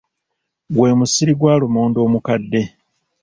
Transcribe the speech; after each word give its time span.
Gwe 0.73 0.91
musiri 0.99 1.33
gwa 1.39 1.53
lumonde 1.61 1.99
omukadde. 2.05 2.61